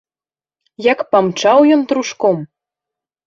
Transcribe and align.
Як 0.85 0.99
памчаў 1.11 1.63
ён 1.75 1.81
трушком! 1.91 2.37